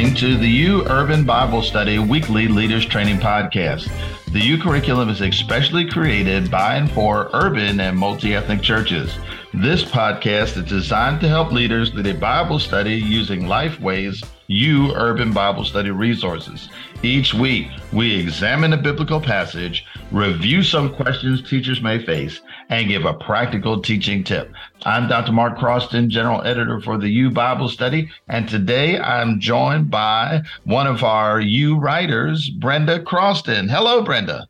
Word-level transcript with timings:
listening 0.00 0.16
to 0.16 0.38
the 0.38 0.48
U 0.48 0.82
Urban 0.86 1.24
Bible 1.24 1.60
Study 1.60 1.98
Weekly 1.98 2.48
Leaders 2.48 2.86
Training 2.86 3.18
Podcast. 3.18 3.86
The 4.32 4.40
U 4.40 4.56
curriculum 4.56 5.10
is 5.10 5.20
especially 5.20 5.90
created 5.90 6.50
by 6.50 6.76
and 6.76 6.90
for 6.90 7.28
urban 7.34 7.80
and 7.80 7.98
multi 7.98 8.34
ethnic 8.34 8.62
churches. 8.62 9.18
This 9.52 9.84
podcast 9.84 10.56
is 10.56 10.64
designed 10.64 11.20
to 11.20 11.28
help 11.28 11.52
leaders 11.52 11.92
lead 11.92 12.06
a 12.06 12.14
Bible 12.14 12.58
study 12.58 12.94
using 12.94 13.42
Lifeway's 13.42 14.24
U 14.46 14.90
Urban 14.94 15.34
Bible 15.34 15.66
Study 15.66 15.90
resources. 15.90 16.70
Each 17.02 17.34
week, 17.34 17.68
we 17.92 18.18
examine 18.18 18.72
a 18.72 18.78
biblical 18.78 19.20
passage, 19.20 19.84
review 20.12 20.62
some 20.62 20.94
questions 20.94 21.48
teachers 21.48 21.80
may 21.80 22.04
face, 22.04 22.40
and 22.68 22.88
give 22.88 23.04
a 23.04 23.14
practical 23.14 23.80
teaching 23.80 24.24
tip. 24.24 24.52
I'm 24.84 25.08
Dr. 25.08 25.32
Mark 25.32 25.58
Croston, 25.58 26.08
General 26.08 26.42
Editor 26.42 26.80
for 26.80 26.98
the 26.98 27.08
U 27.08 27.30
Bible 27.30 27.68
Study, 27.68 28.10
and 28.28 28.48
today 28.48 28.98
I'm 28.98 29.40
joined 29.40 29.90
by 29.90 30.42
one 30.64 30.86
of 30.86 31.04
our 31.04 31.40
U 31.40 31.78
writers, 31.78 32.50
Brenda 32.50 33.00
Croston. 33.00 33.70
Hello, 33.70 34.02
Brenda. 34.02 34.46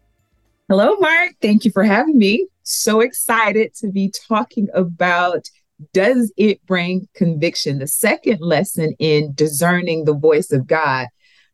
Hello, 0.69 0.97
Mark. 0.97 1.33
Thank 1.43 1.65
you 1.65 1.71
for 1.71 1.85
having 1.85 2.17
me. 2.17 2.47
So 2.63 3.01
excited 3.01 3.75
to 3.77 3.89
be 3.89 4.11
talking 4.29 4.69
about 4.73 5.51
Does 5.93 6.33
It 6.37 6.65
Bring 6.67 7.09
Conviction? 7.15 7.81
The 7.81 7.87
second 7.87 8.41
lesson 8.41 8.95
in 8.99 9.33
discerning 9.35 10.05
the 10.05 10.15
voice 10.15 10.53
of 10.53 10.67
God. 10.67 11.09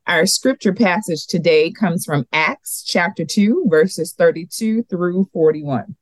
Our 0.07 0.25
scripture 0.27 0.73
passage 0.73 1.27
today 1.27 1.73
comes 1.73 2.05
from 2.05 2.29
Acts 2.33 2.85
chapter 2.87 3.25
2, 3.25 3.67
verses 3.69 4.13
32 4.13 4.85
through 4.85 5.29
41. 5.33 5.97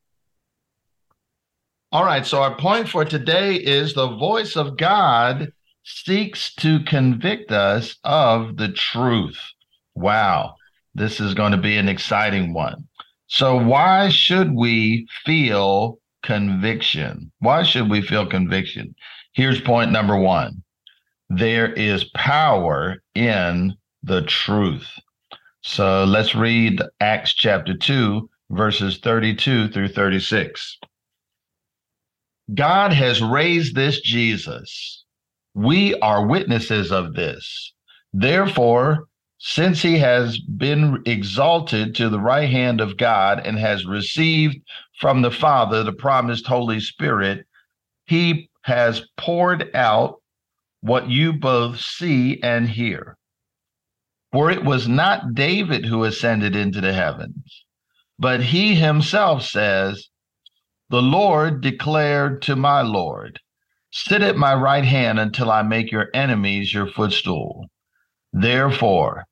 All 1.91 2.05
right. 2.05 2.23
So, 2.23 2.43
our 2.43 2.55
point 2.55 2.87
for 2.87 3.03
today 3.03 3.55
is 3.55 3.95
the 3.95 4.09
voice 4.09 4.55
of 4.55 4.77
God 4.77 5.51
seeks 5.83 6.53
to 6.55 6.81
convict 6.81 7.51
us 7.51 7.95
of 8.03 8.57
the 8.57 8.67
truth. 8.73 9.39
Wow. 9.95 10.55
This 10.93 11.19
is 11.19 11.33
going 11.33 11.53
to 11.53 11.57
be 11.57 11.77
an 11.77 11.89
exciting 11.89 12.53
one. 12.53 12.87
So, 13.25 13.57
why 13.57 14.09
should 14.09 14.53
we 14.53 15.07
feel 15.25 15.97
conviction? 16.21 17.31
Why 17.39 17.63
should 17.63 17.89
we 17.89 18.03
feel 18.03 18.27
conviction? 18.27 18.93
Here's 19.33 19.61
point 19.61 19.91
number 19.91 20.15
one 20.15 20.61
there 21.31 21.73
is 21.73 22.03
power 22.13 23.01
in 23.15 23.75
the 24.05 24.21
truth. 24.21 24.87
So, 25.61 26.03
let's 26.03 26.35
read 26.35 26.81
Acts 27.01 27.33
chapter 27.33 27.75
2, 27.75 28.29
verses 28.51 28.99
32 28.99 29.69
through 29.69 29.87
36. 29.87 30.77
God 32.53 32.93
has 32.93 33.21
raised 33.21 33.75
this 33.75 33.99
Jesus. 34.01 35.03
We 35.55 35.95
are 36.01 36.27
witnesses 36.27 36.91
of 36.91 37.15
this. 37.15 37.73
Therefore, 38.13 39.07
since 39.39 39.81
he 39.81 39.97
has 39.97 40.37
been 40.39 41.01
exalted 41.05 41.95
to 41.95 42.09
the 42.09 42.19
right 42.19 42.49
hand 42.49 42.81
of 42.81 42.97
God 42.97 43.41
and 43.45 43.57
has 43.57 43.85
received 43.85 44.57
from 44.99 45.21
the 45.21 45.31
Father 45.31 45.83
the 45.83 45.93
promised 45.93 46.45
Holy 46.45 46.79
Spirit, 46.79 47.45
he 48.05 48.49
has 48.61 49.07
poured 49.17 49.75
out 49.75 50.21
what 50.81 51.09
you 51.09 51.33
both 51.33 51.79
see 51.79 52.39
and 52.43 52.69
hear. 52.69 53.17
For 54.35 54.51
it 54.51 54.65
was 54.65 54.85
not 54.85 55.33
David 55.33 55.85
who 55.85 56.03
ascended 56.03 56.57
into 56.57 56.81
the 56.81 56.91
heavens, 56.91 57.63
but 58.19 58.43
he 58.43 58.75
himself 58.75 59.43
says, 59.43 60.09
the 60.89 61.01
Lord 61.01 61.61
declared 61.61 62.41
to 62.41 62.57
my 62.57 62.81
Lord, 62.81 63.39
Sit 63.91 64.21
at 64.21 64.35
my 64.35 64.53
right 64.53 64.83
hand 64.83 65.21
until 65.21 65.49
I 65.49 65.61
make 65.61 65.89
your 65.89 66.09
enemies 66.13 66.73
your 66.73 66.85
footstool. 66.85 67.67
Therefore, 68.33 69.23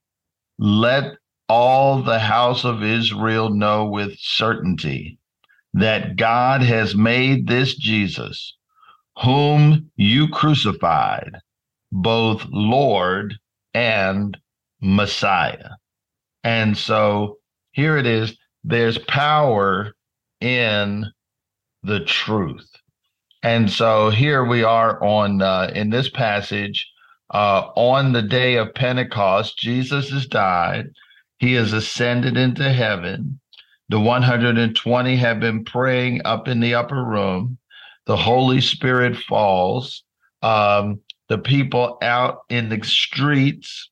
let 0.58 1.18
all 1.50 2.02
the 2.02 2.20
house 2.20 2.64
of 2.64 2.82
Israel 2.82 3.50
know 3.50 3.84
with 3.86 4.18
certainty 4.20 5.20
that 5.74 6.16
God 6.16 6.62
has 6.62 6.96
made 6.96 7.48
this 7.48 7.76
Jesus, 7.76 8.56
whom 9.22 9.92
you 9.98 10.30
crucified, 10.30 11.40
both 11.92 12.46
Lord 12.50 13.38
and 13.74 14.38
Messiah. 14.84 15.70
And 16.44 16.78
so 16.78 17.38
here 17.72 17.98
it 17.98 18.06
is 18.06 18.38
there's 18.64 18.98
power 18.98 19.94
in 20.42 21.06
the 21.84 22.02
truth. 22.02 22.70
And 23.42 23.70
so 23.70 24.10
here 24.10 24.46
we 24.46 24.64
are 24.64 25.04
on 25.04 25.42
uh, 25.42 25.72
in 25.74 25.90
this 25.90 26.10
passage 26.10 26.88
uh, 27.34 27.70
on 27.76 28.14
the 28.14 28.22
day 28.22 28.56
of 28.56 28.74
Pentecost. 28.74 29.58
Jesus 29.58 30.10
has 30.12 30.28
died. 30.28 30.88
He 31.40 31.54
has 31.54 31.74
ascended 31.74 32.38
into 32.38 32.72
heaven. 32.72 33.40
The 33.90 34.00
120 34.00 35.16
have 35.18 35.40
been 35.40 35.66
praying 35.66 36.22
up 36.24 36.48
in 36.48 36.62
the 36.62 36.76
upper 36.76 37.04
room. 37.04 37.58
The 38.06 38.18
Holy 38.18 38.62
Spirit 38.62 39.18
falls. 39.18 40.04
Um, 40.42 41.02
the 41.30 41.38
people 41.38 41.98
out 42.02 42.40
in 42.50 42.70
the 42.70 42.82
streets 42.84 43.90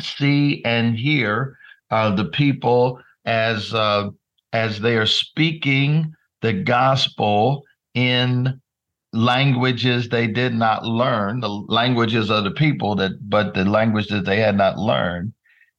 see 0.00 0.62
and 0.64 0.96
hear 0.96 1.56
uh, 1.90 2.14
the 2.14 2.26
people 2.26 3.00
as 3.24 3.72
uh, 3.74 4.10
as 4.52 4.80
they 4.80 4.96
are 4.96 5.06
speaking 5.06 6.12
the 6.42 6.52
gospel 6.52 7.62
in 7.94 8.60
languages 9.12 10.08
they 10.08 10.26
did 10.26 10.54
not 10.54 10.84
learn, 10.84 11.40
the 11.40 11.48
languages 11.48 12.30
of 12.30 12.44
the 12.44 12.50
people 12.50 12.94
that, 12.96 13.12
but 13.28 13.54
the 13.54 13.64
language 13.64 14.08
that 14.08 14.24
they 14.24 14.40
had 14.40 14.56
not 14.56 14.78
learned. 14.78 15.32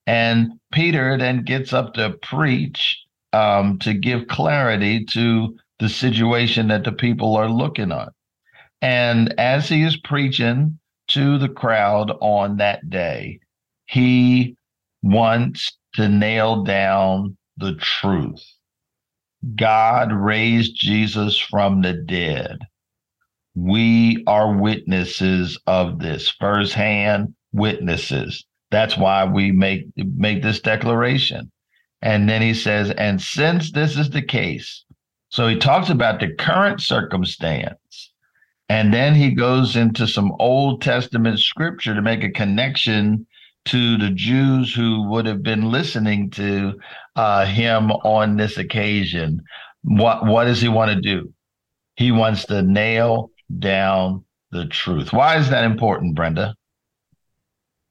And 0.05 0.53
Peter 0.71 1.17
then 1.17 1.43
gets 1.43 1.73
up 1.73 1.93
to 1.95 2.11
preach 2.21 2.97
um, 3.31 3.79
to 3.79 3.93
give 3.93 4.27
clarity 4.27 5.05
to 5.05 5.57
the 5.79 5.89
situation 5.89 6.67
that 6.67 6.83
the 6.83 6.91
people 6.91 7.35
are 7.35 7.49
looking 7.49 7.91
at. 7.91 8.09
And 8.81 9.33
as 9.39 9.69
he 9.69 9.81
is 9.83 9.97
preaching 9.97 10.77
to 11.09 11.37
the 11.37 11.49
crowd 11.49 12.11
on 12.21 12.57
that 12.57 12.89
day, 12.89 13.39
he 13.93 14.55
wants 15.03 15.77
to 15.93 16.09
nail 16.09 16.63
down 16.63 17.37
the 17.57 17.75
truth. 17.75 18.43
God 19.55 20.11
raised 20.11 20.75
Jesus 20.75 21.37
from 21.37 21.83
the 21.83 21.93
dead. 21.93 22.57
We 23.53 24.23
are 24.25 24.57
witnesses 24.57 25.59
of 25.67 25.99
this, 25.99 26.27
firsthand 26.27 27.35
witnesses. 27.51 28.43
That's 28.71 28.97
why 28.97 29.25
we 29.25 29.51
make 29.51 29.85
make 29.95 30.41
this 30.41 30.59
declaration. 30.59 31.51
And 32.01 32.27
then 32.27 32.41
he 32.41 32.55
says, 32.55 32.89
and 32.89 33.21
since 33.21 33.71
this 33.71 33.95
is 33.95 34.09
the 34.09 34.23
case, 34.23 34.85
so 35.29 35.47
he 35.47 35.57
talks 35.57 35.91
about 35.91 36.19
the 36.19 36.33
current 36.33 36.81
circumstance. 36.81 38.11
And 38.69 38.91
then 38.91 39.13
he 39.13 39.35
goes 39.35 39.75
into 39.75 40.07
some 40.07 40.33
Old 40.39 40.81
Testament 40.81 41.39
scripture 41.39 41.93
to 41.93 42.01
make 42.01 42.23
a 42.23 42.31
connection 42.31 43.27
to 43.65 43.97
the 43.97 44.09
Jews 44.09 44.73
who 44.73 45.03
would 45.09 45.25
have 45.25 45.41
been 45.41 45.71
listening 45.71 46.29
to 46.31 46.73
uh, 47.15 47.45
him 47.45 47.91
on 47.91 48.37
this 48.37 48.57
occasion. 48.57 49.41
What 49.83 50.25
what 50.25 50.45
does 50.45 50.61
he 50.61 50.69
want 50.69 50.91
to 50.91 51.01
do? 51.01 51.33
He 51.95 52.11
wants 52.11 52.45
to 52.45 52.61
nail 52.61 53.31
down 53.59 54.25
the 54.51 54.65
truth. 54.65 55.13
Why 55.13 55.37
is 55.37 55.49
that 55.49 55.63
important, 55.63 56.15
Brenda? 56.15 56.55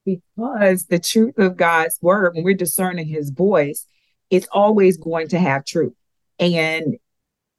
Because 0.04 0.86
the 0.86 0.98
truth 0.98 1.38
of 1.38 1.56
God's 1.56 1.98
word, 2.02 2.34
when 2.34 2.44
we're 2.44 2.54
discerning 2.54 3.06
his 3.06 3.30
voice, 3.30 3.86
it's 4.30 4.48
always 4.50 4.96
going 4.96 5.28
to 5.28 5.38
have 5.38 5.64
truth. 5.64 5.94
And 6.38 6.96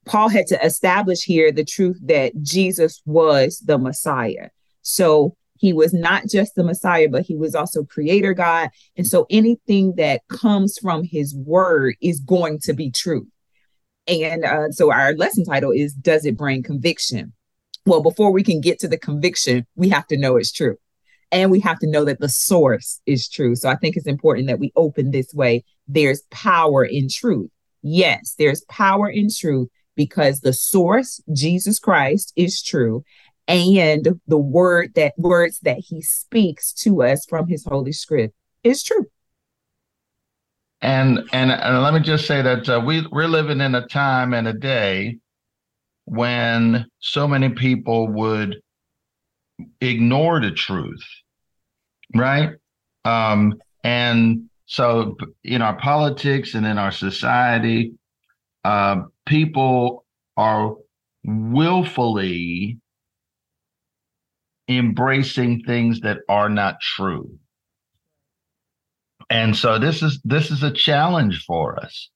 Paul 0.05 0.27
had 0.27 0.47
to 0.47 0.65
establish 0.65 1.23
here 1.23 1.51
the 1.51 1.63
truth 1.63 1.97
that 2.03 2.33
Jesus 2.41 3.01
was 3.05 3.59
the 3.59 3.77
Messiah. 3.77 4.49
So 4.81 5.37
he 5.57 5.73
was 5.73 5.93
not 5.93 6.27
just 6.27 6.55
the 6.55 6.63
Messiah, 6.63 7.07
but 7.09 7.23
he 7.23 7.35
was 7.35 7.55
also 7.55 7.83
creator 7.83 8.33
God. 8.33 8.69
And 8.97 9.07
so 9.07 9.25
anything 9.29 9.95
that 9.95 10.21
comes 10.27 10.77
from 10.77 11.03
his 11.03 11.35
word 11.35 11.95
is 12.01 12.19
going 12.19 12.59
to 12.63 12.73
be 12.73 12.91
true. 12.91 13.27
And 14.07 14.43
uh, 14.43 14.71
so 14.71 14.91
our 14.91 15.13
lesson 15.13 15.45
title 15.45 15.71
is 15.71 15.93
Does 15.93 16.25
It 16.25 16.37
Bring 16.37 16.63
Conviction? 16.63 17.33
Well, 17.85 18.01
before 18.01 18.31
we 18.31 18.43
can 18.43 18.61
get 18.61 18.79
to 18.79 18.87
the 18.87 18.97
conviction, 18.97 19.65
we 19.75 19.89
have 19.89 20.07
to 20.07 20.17
know 20.17 20.37
it's 20.37 20.51
true. 20.51 20.77
And 21.31 21.49
we 21.49 21.59
have 21.61 21.79
to 21.79 21.89
know 21.89 22.05
that 22.05 22.19
the 22.19 22.29
source 22.29 23.01
is 23.05 23.27
true. 23.27 23.55
So 23.55 23.69
I 23.69 23.75
think 23.75 23.95
it's 23.95 24.07
important 24.07 24.47
that 24.47 24.59
we 24.59 24.71
open 24.75 25.11
this 25.11 25.33
way. 25.33 25.63
There's 25.87 26.21
power 26.29 26.85
in 26.85 27.09
truth. 27.09 27.49
Yes, 27.81 28.35
there's 28.37 28.63
power 28.69 29.09
in 29.09 29.29
truth 29.35 29.69
because 29.95 30.39
the 30.39 30.53
source, 30.53 31.21
Jesus 31.33 31.79
Christ, 31.79 32.33
is 32.35 32.61
true 32.61 33.03
and 33.47 34.19
the 34.27 34.37
word 34.37 34.93
that 34.95 35.13
words 35.17 35.59
that 35.61 35.77
he 35.77 36.01
speaks 36.01 36.73
to 36.73 37.03
us 37.03 37.25
from 37.25 37.47
his 37.47 37.65
holy 37.65 37.91
script 37.91 38.33
is 38.63 38.83
true 38.83 39.05
and 40.81 41.19
and, 41.31 41.51
and 41.51 41.81
let 41.81 41.93
me 41.93 41.99
just 41.99 42.25
say 42.25 42.41
that 42.41 42.67
uh, 42.69 42.81
we 42.85 43.05
we're 43.11 43.27
living 43.27 43.61
in 43.61 43.75
a 43.75 43.87
time 43.87 44.33
and 44.33 44.47
a 44.47 44.53
day 44.53 45.17
when 46.05 46.85
so 46.99 47.27
many 47.27 47.49
people 47.49 48.07
would 48.07 48.61
ignore 49.81 50.41
the 50.41 50.51
truth 50.51 51.03
right? 52.15 52.51
Um, 53.05 53.55
and 53.83 54.49
so 54.65 55.17
in 55.43 55.61
our 55.61 55.75
politics 55.77 56.53
and 56.53 56.65
in 56.65 56.77
our 56.77 56.91
society, 56.91 57.93
uh, 58.63 59.03
people 59.25 60.05
are 60.37 60.75
willfully 61.23 62.79
embracing 64.77 65.63
things 65.63 66.01
that 66.01 66.19
are 66.29 66.49
not 66.49 66.79
true. 66.81 67.37
And 69.29 69.55
so 69.55 69.79
this 69.79 70.03
is 70.03 70.21
this 70.23 70.51
is 70.51 70.63
a 70.63 70.71
challenge 70.71 71.43
for 71.45 71.79
us 71.79 72.09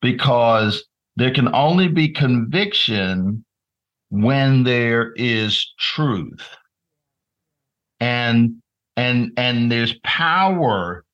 because 0.00 0.84
there 1.16 1.32
can 1.32 1.54
only 1.54 1.88
be 1.88 2.12
conviction 2.12 3.44
when 4.10 4.64
there 4.64 5.12
is 5.16 5.72
truth. 5.78 6.56
And 7.98 8.62
and 8.96 9.32
and 9.36 9.70
there's 9.70 9.94
power 10.04 11.04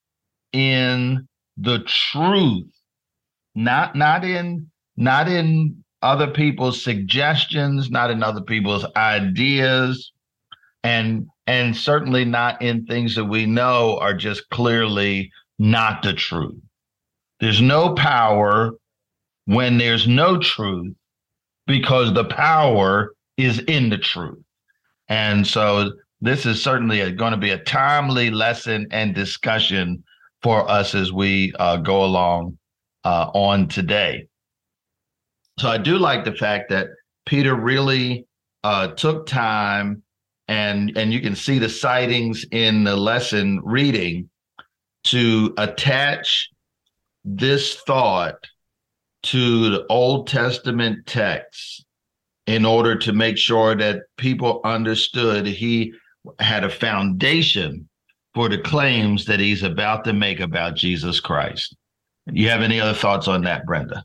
in 0.53 1.27
the 1.57 1.81
truth 1.87 2.71
not 3.55 3.97
not 3.97 4.25
in 4.25 4.71
not 4.97 5.29
in 5.29 5.83
other 6.03 6.29
people's 6.29 6.83
suggestions 6.83 7.91
not 7.91 8.11
in 8.11 8.23
other 8.23 8.43
people's 8.43 8.85
ideas 8.97 10.13
and 10.87 11.27
and 11.47 11.77
certainly 11.77 12.25
not 12.25 12.61
in 12.63 12.87
things 12.87 13.15
that 13.15 13.25
we 13.25 13.47
know 13.47 13.99
are 13.99 14.15
just 14.15 14.49
clearly 14.51 15.31
not 15.59 16.03
the 16.03 16.13
truth 16.13 16.61
there's 17.41 17.61
no 17.61 17.95
power 17.95 18.73
when 19.47 19.79
there's 19.79 20.07
no 20.07 20.39
truth 20.39 20.95
because 21.67 22.13
the 22.15 22.25
power 22.25 23.13
is 23.37 23.59
in 23.61 23.91
the 23.91 23.99
truth 23.99 24.43
and 25.09 25.47
so 25.47 25.91
this 26.21 26.47
is 26.47 26.63
certainly 26.63 27.13
going 27.13 27.33
to 27.33 27.39
be 27.39 27.51
a 27.51 27.59
timely 27.59 28.31
lesson 28.31 28.87
and 28.91 29.15
discussion 29.15 30.03
for 30.43 30.69
us 30.71 30.95
as 30.95 31.13
we 31.13 31.53
uh, 31.59 31.77
go 31.77 32.05
along 32.05 32.57
uh, 33.05 33.31
on 33.35 33.69
today. 33.69 34.27
So 35.59 35.69
I 35.69 35.79
do 35.79 35.99
like 35.99 36.25
the 36.25 36.35
fact 36.35 36.71
that 36.71 36.89
Peter 37.27 37.55
really 37.55 38.27
uh, 38.65 38.89
took 38.89 39.27
time, 39.27 40.03
and 40.49 40.97
and 40.97 41.13
you 41.13 41.21
can 41.21 41.35
see 41.35 41.59
the 41.59 41.69
sightings 41.69 42.45
in 42.51 42.85
the 42.85 42.97
lesson 42.97 43.61
reading 43.65 44.29
to 45.05 45.55
attach 45.59 46.51
this 47.25 47.77
thought 47.81 48.47
to 49.23 49.71
the 49.71 49.87
Old 49.89 50.29
Testament 50.29 51.07
texts 51.07 51.85
in 52.47 52.65
order 52.65 52.97
to 52.97 53.13
make 53.13 53.37
sure 53.37 53.75
that 53.75 54.03
people 54.17 54.61
understood 54.65 55.47
he 55.47 55.93
had 56.39 56.65
a 56.65 56.71
foundation 56.71 57.89
for 58.35 58.49
the 58.49 58.59
claims 58.59 59.25
that 59.25 59.41
he's 59.41 59.63
about 59.63 60.05
to 60.05 60.13
make 60.13 60.41
about 60.41 60.77
Jesus 60.77 61.19
Christ. 61.19 61.77
You 62.27 62.49
have 62.49 62.63
any 62.63 62.81
other 62.81 62.95
thoughts 62.95 63.29
on 63.29 63.43
that, 63.43 63.65
Brenda? 63.67 64.05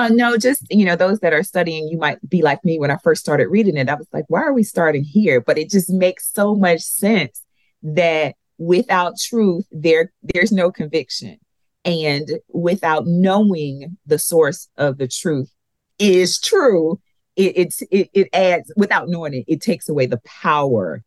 Uh, 0.00 0.08
no, 0.08 0.36
just 0.36 0.66
you 0.70 0.84
know, 0.84 0.96
those 0.96 1.20
that 1.20 1.32
are 1.32 1.42
studying, 1.42 1.88
you 1.88 1.98
might 1.98 2.18
be 2.28 2.42
like 2.42 2.64
me 2.64 2.78
when 2.78 2.90
I 2.90 2.96
first 2.96 3.20
started 3.20 3.48
reading 3.48 3.76
it. 3.76 3.88
I 3.88 3.94
was 3.94 4.08
like, 4.12 4.24
why 4.28 4.40
are 4.40 4.52
we 4.52 4.62
starting 4.62 5.04
here? 5.04 5.40
But 5.40 5.58
it 5.58 5.70
just 5.70 5.90
makes 5.90 6.32
so 6.32 6.54
much 6.54 6.80
sense 6.80 7.42
that 7.82 8.34
without 8.58 9.18
truth, 9.18 9.66
there 9.70 10.12
there's 10.22 10.52
no 10.52 10.70
conviction, 10.70 11.38
and 11.84 12.28
without 12.48 13.06
knowing 13.06 13.98
the 14.06 14.18
source 14.18 14.68
of 14.76 14.98
the 14.98 15.08
truth 15.08 15.52
is 15.98 16.40
true, 16.40 17.00
it, 17.36 17.52
it's 17.56 17.82
it, 17.90 18.08
it 18.14 18.28
adds 18.32 18.72
without 18.76 19.08
knowing 19.08 19.34
it, 19.34 19.44
it 19.46 19.60
takes 19.60 19.88
away 19.88 20.06
the 20.06 20.20
power 20.24 21.02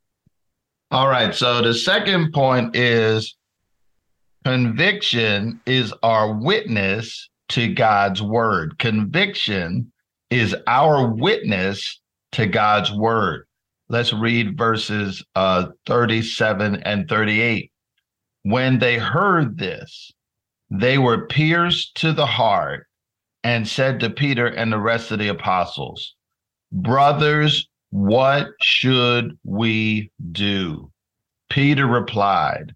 all 0.94 1.08
right. 1.08 1.34
So 1.34 1.60
the 1.64 1.74
second 1.74 2.34
point 2.34 2.76
is 2.76 3.36
conviction 4.46 5.60
is 5.66 5.92
our 6.04 6.32
witness 6.32 7.32
to 7.54 7.72
God's 7.72 8.20
word. 8.20 8.80
Conviction 8.80 9.92
is 10.32 10.56
our 10.66 11.14
witness 11.14 12.02
to 12.32 12.48
God's 12.48 12.92
word. 12.92 13.46
Let's 13.90 14.12
read 14.12 14.58
verses 14.58 15.24
uh, 15.36 15.68
37 15.86 16.78
and 16.78 17.08
38. 17.08 17.72
When 18.42 18.80
they 18.80 18.98
heard 18.98 19.60
this, 19.60 20.12
they 20.72 20.98
were 20.98 21.28
pierced 21.28 21.94
to 21.98 22.12
the 22.12 22.26
heart 22.26 22.88
and 23.44 23.68
said 23.68 24.00
to 24.00 24.10
Peter 24.10 24.48
and 24.48 24.74
the 24.74 24.80
rest 24.80 25.12
of 25.12 25.20
the 25.20 25.28
apostles, 25.28 26.16
Brothers, 26.72 27.70
what 27.92 28.48
should 28.64 29.38
we 29.44 30.12
do? 30.32 30.92
Peter 31.52 31.86
replied, 31.86 32.74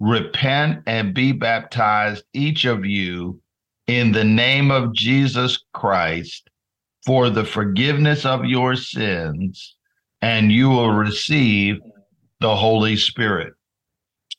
Repent 0.00 0.82
and 0.86 1.14
be 1.14 1.32
baptized, 1.32 2.24
each 2.34 2.66
of 2.66 2.84
you, 2.84 3.40
in 3.88 4.12
the 4.12 4.24
name 4.24 4.70
of 4.70 4.92
Jesus 4.92 5.64
Christ 5.72 6.48
for 7.04 7.30
the 7.30 7.44
forgiveness 7.44 8.26
of 8.26 8.44
your 8.44 8.76
sins, 8.76 9.74
and 10.20 10.52
you 10.52 10.68
will 10.68 10.92
receive 10.92 11.76
the 12.40 12.54
Holy 12.54 12.96
Spirit. 12.96 13.54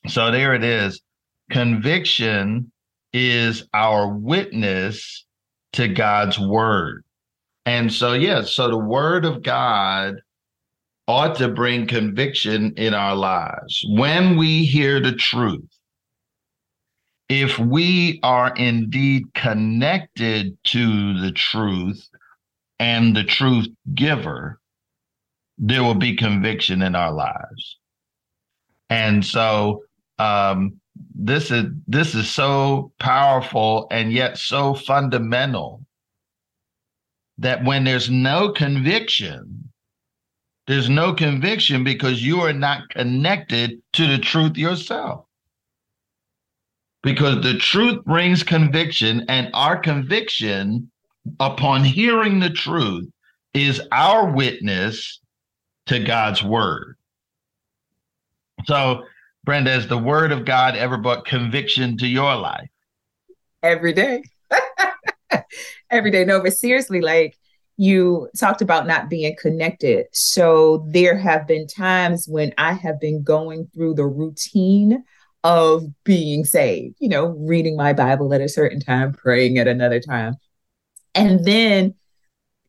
So 0.08 0.32
there 0.32 0.54
it 0.54 0.64
is. 0.64 1.02
Conviction 1.50 2.72
is 3.12 3.68
our 3.74 4.08
witness 4.08 5.26
to 5.74 5.88
God's 5.88 6.38
word. 6.38 7.04
And 7.66 7.92
so, 7.92 8.14
yes, 8.14 8.22
yeah, 8.22 8.42
so 8.50 8.70
the 8.70 8.78
word 8.78 9.26
of 9.26 9.42
God 9.42 10.16
ought 11.08 11.36
to 11.38 11.50
bring 11.50 11.88
conviction 11.88 12.74
in 12.78 12.94
our 12.94 13.16
lives. 13.16 13.84
When 13.90 14.38
we 14.38 14.64
hear 14.64 15.00
the 15.00 15.14
truth, 15.14 15.79
if 17.30 17.60
we 17.60 18.20
are 18.24 18.54
indeed 18.56 19.34
connected 19.36 20.58
to 20.66 21.20
the 21.22 21.32
truth 21.32 22.10
and 22.80 23.16
the 23.16 23.24
truth 23.24 23.68
giver, 23.94 24.60
there 25.60 25.84
will 25.84 25.96
be 25.96 26.16
conviction 26.16 26.82
in 26.82 26.96
our 26.96 27.14
lives. 27.14 27.78
And 28.90 29.24
so 29.24 29.84
um, 30.18 30.80
this 31.14 31.52
is 31.52 31.66
this 31.88 32.16
is 32.16 32.30
so 32.30 32.92
powerful 33.00 33.88
and 33.92 34.12
yet 34.12 34.38
so 34.38 34.74
fundamental 34.74 35.86
that 37.38 37.64
when 37.64 37.84
there's 37.84 38.10
no 38.10 38.52
conviction, 38.52 39.72
there's 40.68 40.90
no 40.90 41.14
conviction 41.14 41.84
because 41.84 42.24
you 42.24 42.42
are 42.42 42.54
not 42.54 42.90
connected 42.90 43.82
to 43.94 44.08
the 44.08 44.18
truth 44.18 44.58
yourself. 44.58 45.26
Because 47.02 47.42
the 47.42 47.58
truth 47.58 48.04
brings 48.04 48.44
conviction, 48.44 49.26
and 49.30 49.50
our 49.54 49.78
conviction 49.78 50.92
upon 51.40 51.84
hearing 51.84 52.40
the 52.40 52.50
truth 52.50 53.08
is 53.54 53.82
our 53.92 54.32
witness 54.32 55.20
to 55.88 56.00
God's 56.04 56.44
word. 56.44 56.98
So, 58.66 59.04
Brenda, 59.46 59.72
has 59.72 59.88
the 59.88 59.98
word 59.98 60.32
of 60.32 60.46
God 60.46 60.76
ever 60.76 60.98
brought 60.98 61.26
conviction 61.26 61.98
to 61.98 62.08
your 62.08 62.36
life? 62.36 62.68
Every 63.64 63.94
day. 63.94 64.24
Every 65.90 66.12
day. 66.12 66.26
No, 66.26 66.42
but 66.42 66.54
seriously, 66.54 67.02
like 67.02 67.36
you 67.78 68.28
talked 68.38 68.62
about 68.62 68.88
not 68.88 69.10
being 69.10 69.36
connected. 69.42 70.06
So 70.12 70.86
there 70.90 71.18
have 71.18 71.48
been 71.48 71.66
times 71.66 72.28
when 72.28 72.54
I 72.58 72.74
have 72.74 73.00
been 73.00 73.24
going 73.24 73.70
through 73.74 73.94
the 73.96 74.06
routine 74.06 75.04
of 75.44 75.84
being 76.04 76.44
saved, 76.44 76.96
you 77.00 77.10
know, 77.10 77.28
reading 77.28 77.76
my 77.76 77.94
Bible 77.94 78.34
at 78.34 78.42
a 78.42 78.50
certain 78.50 78.80
time, 78.80 79.14
praying 79.14 79.58
at 79.58 79.68
another 79.68 80.00
time. 80.00 80.36
And 81.16 81.46
then 81.46 81.96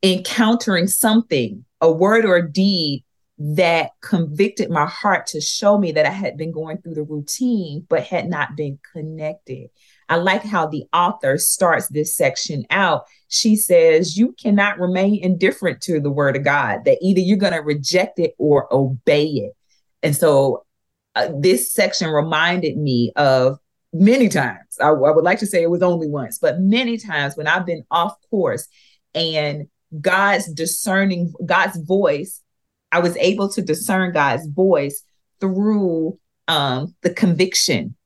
encountering 0.03 0.87
something, 0.87 1.65
a 1.81 1.91
word 1.91 2.25
or 2.25 2.37
a 2.37 2.51
deed 2.51 3.05
that 3.39 3.93
convicted 4.03 4.71
my 4.71 4.85
heart 4.85 5.27
to 5.27 5.41
show 5.41 5.79
me 5.79 5.93
that 5.93 6.05
I 6.05 6.11
had 6.11 6.37
been 6.37 6.53
going 6.53 6.79
through 6.79 6.95
the 6.95 7.03
routine, 7.03 7.87
but 7.89 8.03
had 8.03 8.29
not 8.29 8.55
been 8.55 8.79
connected. 8.93 9.71
I 10.11 10.17
like 10.17 10.43
how 10.43 10.67
the 10.67 10.85
author 10.93 11.39
starts 11.39 11.89
this 11.89 12.15
section 12.15 12.67
out. 12.69 13.07
She 13.29 13.57
says, 13.57 14.19
You 14.19 14.33
cannot 14.33 14.79
remain 14.79 15.23
indifferent 15.23 15.81
to 15.83 16.01
the 16.01 16.11
word 16.11 16.37
of 16.37 16.45
God, 16.45 16.85
that 16.85 16.99
either 17.01 17.21
you're 17.21 17.39
going 17.39 17.55
to 17.55 17.61
reject 17.61 18.19
it 18.19 18.35
or 18.37 18.73
obey 18.73 19.27
it. 19.27 19.53
And 20.03 20.15
so 20.15 20.65
uh, 21.15 21.29
this 21.39 21.73
section 21.73 22.09
reminded 22.11 22.77
me 22.77 23.13
of 23.17 23.59
many 23.93 24.29
times. 24.29 24.79
I, 24.81 24.89
I 24.89 25.11
would 25.11 25.25
like 25.25 25.41
to 25.41 25.47
say 25.47 25.63
it 25.63 25.71
was 25.71 25.83
only 25.83 26.09
once, 26.09 26.39
but 26.39 26.61
many 26.61 26.97
times 26.99 27.37
when 27.37 27.47
I've 27.47 27.67
been 27.67 27.85
off 27.91 28.15
course 28.31 28.69
and 29.15 29.69
God's 30.01 30.53
discerning, 30.53 31.33
God's 31.45 31.79
voice 31.79 32.43
I 32.93 32.99
was 33.01 33.17
able 33.17 33.49
to 33.51 33.63
discern 33.63 34.13
God's 34.13 34.47
voice 34.47 35.03
through 35.41 36.19
um, 36.49 36.95
the 37.03 37.11
conviction 37.11 37.97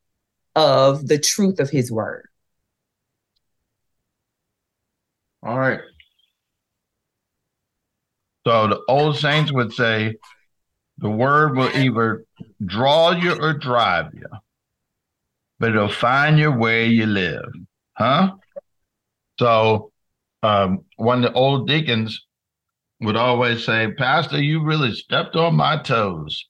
of 0.55 1.07
the 1.09 1.19
truth 1.19 1.59
of 1.59 1.71
his 1.71 1.91
word. 1.91 2.29
All 5.43 5.59
right. 5.59 5.81
So 8.47 8.69
the 8.69 8.81
old 8.89 9.17
saints 9.17 9.53
would 9.53 9.73
say, 9.73 10.17
The 10.99 11.11
word 11.11 11.57
will 11.57 11.71
either 11.77 12.25
draw 12.65 13.11
you 13.11 13.35
or 13.41 13.53
drive 13.53 14.15
you, 14.15 14.27
but 15.59 15.71
it'll 15.71 15.89
find 15.89 16.39
you 16.39 16.53
where 16.53 16.85
you 16.85 17.07
live. 17.07 17.51
Huh? 17.95 18.33
So, 19.39 19.91
um, 20.43 20.85
one 20.97 21.25
of 21.25 21.33
the 21.33 21.39
old 21.39 21.67
deacons 21.67 22.25
would 23.01 23.17
always 23.17 23.65
say, 23.65 23.93
Pastor, 23.93 24.41
you 24.41 24.63
really 24.63 24.93
stepped 24.93 25.37
on 25.37 25.57
my 25.57 25.83
toes. 25.83 26.45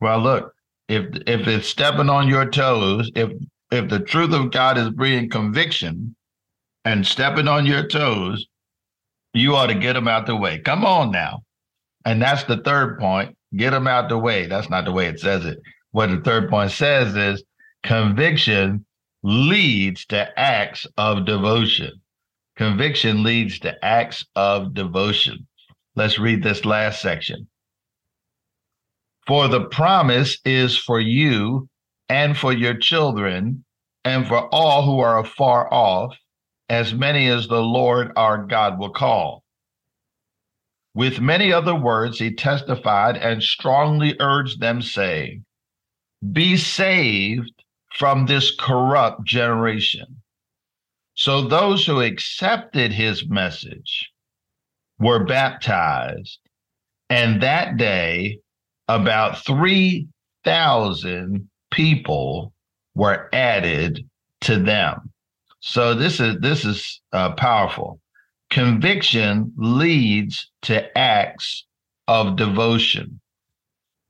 Well, 0.00 0.20
look, 0.20 0.54
if 0.88 1.06
if 1.26 1.46
it's 1.46 1.68
stepping 1.68 2.10
on 2.10 2.28
your 2.28 2.50
toes, 2.50 3.10
if 3.14 3.30
if 3.70 3.88
the 3.88 4.00
truth 4.00 4.32
of 4.32 4.50
God 4.50 4.78
is 4.78 4.90
bringing 4.90 5.30
conviction 5.30 6.14
and 6.84 7.06
stepping 7.06 7.48
on 7.48 7.66
your 7.66 7.86
toes, 7.86 8.46
you 9.32 9.56
ought 9.56 9.68
to 9.68 9.74
get 9.74 9.94
them 9.94 10.08
out 10.08 10.26
the 10.26 10.36
way. 10.36 10.58
Come 10.58 10.84
on 10.84 11.10
now. 11.10 11.42
And 12.04 12.20
that's 12.20 12.44
the 12.44 12.58
third 12.58 12.98
point. 12.98 13.36
Get 13.56 13.70
them 13.70 13.86
out 13.86 14.08
the 14.08 14.18
way. 14.18 14.46
That's 14.46 14.70
not 14.70 14.84
the 14.84 14.92
way 14.92 15.06
it 15.06 15.20
says 15.20 15.44
it. 15.44 15.58
What 15.92 16.10
the 16.10 16.20
third 16.20 16.50
point 16.50 16.72
says 16.72 17.14
is 17.14 17.44
conviction 17.84 18.84
leads 19.22 20.04
to 20.06 20.38
acts 20.38 20.86
of 20.96 21.24
devotion. 21.24 21.92
Conviction 22.56 23.22
leads 23.22 23.58
to 23.60 23.84
acts 23.84 24.26
of 24.34 24.74
devotion. 24.74 25.46
Let's 25.94 26.18
read 26.18 26.42
this 26.42 26.64
last 26.64 27.00
section. 27.00 27.48
For 29.26 29.48
the 29.48 29.66
promise 29.66 30.38
is 30.44 30.76
for 30.76 31.00
you 31.00 31.68
and 32.08 32.36
for 32.36 32.52
your 32.52 32.74
children 32.74 33.64
and 34.04 34.26
for 34.26 34.52
all 34.52 34.84
who 34.84 35.00
are 35.00 35.20
afar 35.20 35.72
off, 35.72 36.14
as 36.68 36.92
many 36.92 37.28
as 37.28 37.46
the 37.46 37.62
Lord 37.62 38.12
our 38.16 38.44
God 38.44 38.78
will 38.78 38.90
call. 38.90 39.43
With 40.94 41.20
many 41.20 41.52
other 41.52 41.74
words, 41.74 42.20
he 42.20 42.32
testified 42.32 43.16
and 43.16 43.42
strongly 43.42 44.16
urged 44.20 44.60
them, 44.60 44.80
saying, 44.80 45.44
Be 46.32 46.56
saved 46.56 47.64
from 47.94 48.26
this 48.26 48.54
corrupt 48.54 49.24
generation. 49.24 50.22
So 51.14 51.42
those 51.42 51.86
who 51.86 52.00
accepted 52.00 52.92
his 52.92 53.28
message 53.28 54.10
were 54.98 55.24
baptized, 55.24 56.40
and 57.10 57.42
that 57.42 57.76
day 57.76 58.38
about 58.88 59.44
3,000 59.44 61.50
people 61.70 62.52
were 62.94 63.28
added 63.32 64.08
to 64.42 64.58
them. 64.58 65.12
So 65.60 65.94
this 65.94 66.20
is 66.20 66.38
this 66.40 66.64
is 66.64 67.00
uh, 67.12 67.34
powerful. 67.34 68.00
Conviction 68.50 69.52
leads 69.56 70.50
to 70.62 70.96
acts 70.96 71.66
of 72.06 72.36
devotion. 72.36 73.20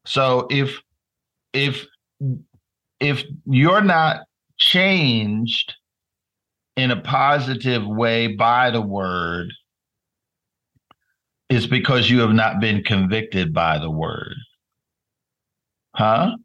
So 0.06 0.46
if 0.50 0.80
if 1.52 1.86
if 3.00 3.24
you're 3.46 3.82
not 3.82 4.20
changed 4.58 5.74
in 6.76 6.90
a 6.90 7.00
positive 7.00 7.86
way 7.86 8.28
by 8.28 8.70
the 8.70 8.80
word, 8.80 9.52
it's 11.48 11.66
because 11.66 12.10
you 12.10 12.20
have 12.20 12.32
not 12.32 12.60
been 12.60 12.82
convicted 12.82 13.54
by 13.54 13.78
the 13.78 13.90
word. 13.90 14.34
Huh? 15.94 16.36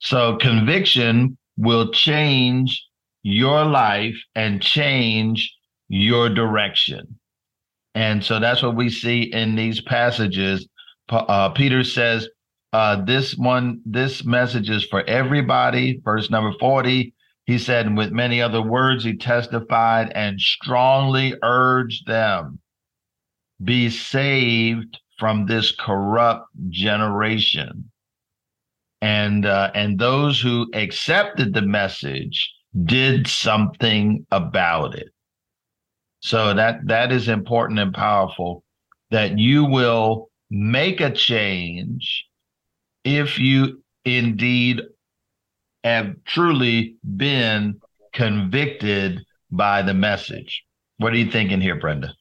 So 0.00 0.36
conviction 0.36 1.38
will 1.56 1.92
change 1.92 2.84
your 3.22 3.64
life 3.64 4.16
and 4.34 4.60
change 4.60 5.54
your 5.92 6.28
direction. 6.30 7.18
And 7.94 8.24
so 8.24 8.40
that's 8.40 8.62
what 8.62 8.76
we 8.76 8.88
see 8.88 9.22
in 9.32 9.54
these 9.54 9.82
passages. 9.82 10.66
Uh, 11.10 11.50
Peter 11.50 11.84
says, 11.84 12.28
uh, 12.72 13.04
this 13.04 13.36
one, 13.36 13.82
this 13.84 14.24
message 14.24 14.70
is 14.70 14.84
for 14.84 15.02
everybody. 15.02 16.00
Verse 16.02 16.30
number 16.30 16.56
40, 16.58 17.12
he 17.44 17.58
said, 17.58 17.84
and 17.84 17.96
with 17.96 18.10
many 18.10 18.40
other 18.40 18.62
words, 18.62 19.04
he 19.04 19.18
testified 19.18 20.10
and 20.14 20.40
strongly 20.40 21.34
urged 21.42 22.06
them 22.06 22.58
be 23.62 23.90
saved 23.90 24.98
from 25.18 25.46
this 25.46 25.72
corrupt 25.72 26.48
generation 26.68 27.90
and 29.00 29.46
uh, 29.46 29.70
and 29.74 29.98
those 29.98 30.40
who 30.40 30.68
accepted 30.74 31.52
the 31.52 31.62
message 31.62 32.52
did 32.84 33.26
something 33.26 34.26
about 34.30 34.94
it 34.94 35.12
so 36.22 36.54
that 36.54 36.86
that 36.86 37.12
is 37.12 37.28
important 37.28 37.78
and 37.78 37.92
powerful 37.92 38.64
that 39.10 39.38
you 39.38 39.64
will 39.64 40.30
make 40.50 41.00
a 41.00 41.10
change 41.10 42.24
if 43.04 43.38
you 43.38 43.82
indeed 44.04 44.80
have 45.84 46.14
truly 46.24 46.96
been 47.16 47.80
convicted 48.12 49.20
by 49.50 49.82
the 49.82 49.94
message 49.94 50.64
what 50.98 51.12
are 51.12 51.16
you 51.16 51.30
thinking 51.30 51.60
here 51.60 51.78
brenda 51.78 52.14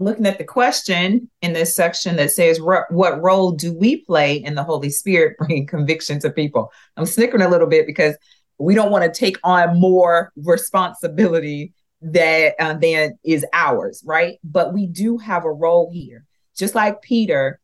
looking 0.00 0.26
at 0.26 0.38
the 0.38 0.44
question 0.44 1.28
in 1.42 1.52
this 1.52 1.74
section 1.74 2.16
that 2.16 2.30
says, 2.30 2.60
What 2.60 3.22
role 3.22 3.52
do 3.52 3.72
we 3.72 4.04
play 4.04 4.36
in 4.36 4.54
the 4.54 4.62
Holy 4.62 4.90
Spirit 4.90 5.36
bringing 5.38 5.66
conviction 5.66 6.20
to 6.20 6.30
people? 6.30 6.72
I'm 6.96 7.04
snickering 7.06 7.42
a 7.42 7.48
little 7.48 7.66
bit 7.66 7.84
because 7.84 8.16
we 8.58 8.74
don't 8.74 8.92
want 8.92 9.04
to 9.04 9.18
take 9.18 9.38
on 9.42 9.80
more 9.80 10.32
responsibility 10.36 11.72
that 12.00 12.54
uh, 12.58 12.74
than 12.74 13.18
is 13.24 13.44
ours, 13.52 14.02
right? 14.06 14.38
But 14.44 14.72
we 14.72 14.86
do 14.86 15.18
have 15.18 15.44
a 15.44 15.52
role 15.52 15.90
here. 15.92 16.24
Just 16.56 16.74
like 16.74 17.02
Peter, 17.02 17.60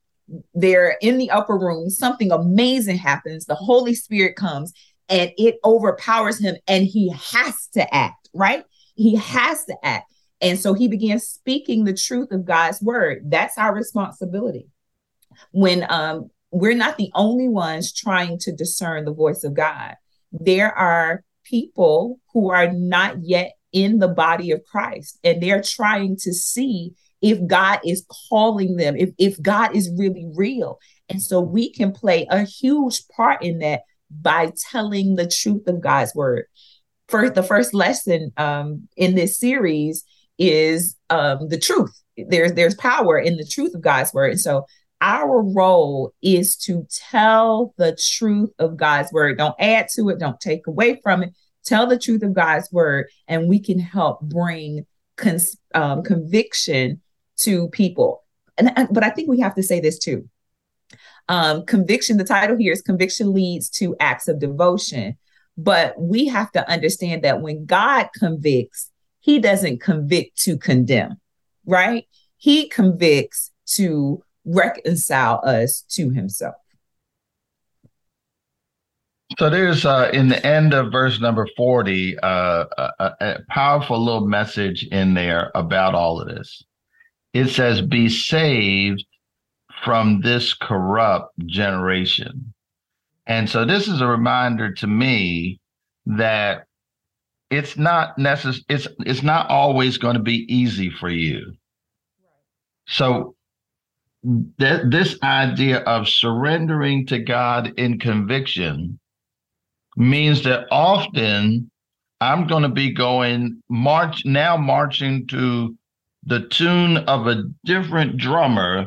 they're 0.55 0.97
in 1.01 1.19
the 1.19 1.31
upper 1.31 1.59
room, 1.59 1.91
something 1.91 2.33
amazing 2.33 2.97
happens. 2.97 3.45
The 3.45 3.55
Holy 3.55 3.95
Spirit 3.95 4.37
comes 4.37 4.73
and 5.09 5.31
it 5.37 5.57
overpowers 5.65 6.41
him, 6.41 6.57
and 6.67 6.85
he 6.85 7.11
has 7.11 7.69
to 7.75 7.95
act, 7.95 8.31
right? 8.33 8.65
He 8.95 9.17
has 9.17 9.65
to 9.67 9.77
act. 9.83 10.11
And 10.41 10.59
so 10.59 10.73
he 10.75 10.89
began 10.89 11.19
speaking 11.21 11.85
the 11.85 11.95
truth 11.95 12.33
of 12.33 12.45
God's 12.45 12.81
word. 12.81 13.23
That's 13.27 13.59
our 13.59 13.75
responsibility. 13.75 14.69
When 15.53 15.87
um, 15.91 16.31
we're 16.51 16.75
not 16.75 16.97
the 16.97 17.11
only 17.15 17.49
ones 17.49 17.93
trying 17.93 18.39
to 18.41 18.53
discern 18.53 19.05
the 19.05 19.13
voice 19.13 19.45
of 19.45 19.55
God, 19.55 19.95
there 20.33 20.73
are 20.73 21.23
people 21.45 22.19
who 22.33 22.51
are 22.51 22.73
not 22.73 23.23
yet 23.23 23.53
in 23.75 23.99
the 23.99 24.09
body 24.09 24.53
of 24.53 24.65
Christ 24.65 25.19
and 25.23 25.43
they're 25.43 25.63
trying 25.63 26.17
to 26.21 26.33
see 26.33 26.93
if 27.21 27.45
God 27.47 27.81
is 27.85 28.07
calling 28.31 28.77
them, 28.77 28.97
if, 28.97 29.11
if 29.19 29.41
God 29.43 29.75
is 29.75 29.91
really 29.99 30.27
real. 30.35 30.79
And 31.09 31.21
so 31.21 31.41
we 31.41 31.73
can 31.73 31.93
play 31.93 32.27
a 32.31 32.45
huge 32.45 33.07
part 33.09 33.43
in 33.43 33.59
that 33.59 33.83
by 34.11 34.53
telling 34.71 35.17
the 35.17 35.27
truth 35.27 35.67
of 35.67 35.81
God's 35.81 36.15
word. 36.15 36.45
First, 37.09 37.35
the 37.35 37.43
first 37.43 37.75
lesson 37.75 38.33
um, 38.37 38.89
in 38.97 39.15
this 39.15 39.39
series 39.39 40.05
is 40.39 40.97
um, 41.11 41.49
the 41.49 41.59
truth. 41.59 41.93
There's 42.17 42.53
there's 42.53 42.77
power 42.77 43.19
in 43.19 43.37
the 43.37 43.47
truth 43.47 43.75
of 43.75 43.83
God's 43.83 44.15
word. 44.15 44.33
And 44.33 44.41
so 44.41 44.67
our 45.01 45.43
role 45.43 46.15
is 46.23 46.57
to 46.59 46.87
tell 47.11 47.75
the 47.77 47.97
truth 48.17 48.51
of 48.59 48.77
God's 48.77 49.13
word. 49.13 49.39
Don't 49.39 49.57
add 49.59 49.89
to 49.97 50.09
it, 50.11 50.19
don't 50.19 50.41
take 50.41 50.67
away 50.67 51.01
from 51.03 51.25
it. 51.25 51.35
Tell 51.65 51.87
the 51.87 51.99
truth 51.99 52.23
of 52.23 52.35
God's 52.35 52.71
word, 52.73 53.07
and 53.29 53.49
we 53.49 53.59
can 53.59 53.79
help 53.79 54.21
bring 54.21 54.87
cons- 55.17 55.57
um, 55.75 56.03
conviction 56.03 57.01
to 57.39 57.69
people. 57.69 58.23
And, 58.57 58.73
and 58.77 58.89
but 58.93 59.03
I 59.03 59.11
think 59.11 59.29
we 59.29 59.41
have 59.41 59.55
to 59.55 59.63
say 59.63 59.81
this 59.81 59.99
too. 59.99 60.29
Um, 61.29 61.65
conviction, 61.65 62.19
the 62.19 62.25
title 62.25 62.57
here 62.57 62.73
is 62.73 62.83
Conviction 62.83 63.33
Leads 63.33 63.71
to 63.71 63.97
Acts 63.99 64.29
of 64.29 64.39
Devotion. 64.39 65.17
But 65.57 65.95
we 66.01 66.27
have 66.27 66.51
to 66.53 66.69
understand 66.69 67.23
that 67.23 67.41
when 67.41 67.65
God 67.65 68.09
convicts, 68.17 68.91
he 69.21 69.39
doesn't 69.39 69.81
convict 69.81 70.39
to 70.43 70.59
condemn, 70.59 71.21
right? 71.65 72.07
He 72.37 72.69
convicts 72.69 73.53
to 73.67 74.23
reconcile 74.45 75.41
us 75.45 75.83
to 75.91 76.11
himself. 76.11 76.57
So 79.39 79.51
there's 79.51 79.85
uh, 79.85 80.11
in 80.13 80.29
the 80.29 80.45
end 80.47 80.75
of 80.75 80.93
verse 80.93 81.21
number 81.21 81.49
40, 81.57 82.19
uh, 82.19 82.65
a, 82.79 83.13
a 83.21 83.39
powerful 83.49 83.99
little 83.99 84.27
message 84.27 84.87
in 84.93 85.15
there 85.15 85.51
about 85.55 85.95
all 85.95 86.21
of 86.21 86.29
this. 86.29 86.63
It 87.33 87.49
says, 87.49 87.81
Be 87.81 88.09
saved 88.09 89.05
from 89.83 90.21
this 90.21 90.55
corrupt 90.55 91.33
generation. 91.47 92.55
And 93.27 93.49
so 93.49 93.65
this 93.65 93.89
is 93.89 94.01
a 94.01 94.07
reminder 94.07 94.73
to 94.75 94.87
me 94.87 95.59
that 96.07 96.67
it's 97.51 97.77
not 97.77 98.19
necessary 98.19 98.65
it's 98.69 98.89
it's 99.01 99.23
not 99.23 99.49
always 99.49 99.99
going 99.99 100.17
to 100.17 100.23
be 100.23 100.45
easy 100.53 100.91
for 100.91 101.09
you 101.09 101.55
so 102.87 103.35
th- 104.59 104.83
this 104.87 105.19
idea 105.23 105.79
of 105.81 106.09
surrendering 106.09 107.07
to 107.07 107.19
god 107.19 107.73
in 107.79 107.99
conviction 107.99 108.99
means 109.97 110.43
that 110.45 110.67
often 110.71 111.71
i'm 112.21 112.47
going 112.47 112.63
to 112.63 112.69
be 112.69 112.93
going 112.93 113.61
march 113.69 114.25
now 114.25 114.57
marching 114.57 115.27
to 115.27 115.75
the 116.27 116.47
tune 116.49 116.97
of 116.99 117.27
a 117.27 117.45
different 117.65 118.17
drummer 118.17 118.87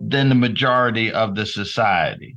than 0.00 0.28
the 0.28 0.34
majority 0.34 1.12
of 1.12 1.34
the 1.34 1.46
society. 1.46 2.36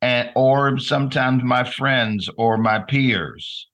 And 0.00 0.30
or 0.34 0.78
sometimes 0.78 1.44
my 1.44 1.64
friends 1.64 2.28
or 2.36 2.56
my 2.56 2.80
peers. 2.80 3.68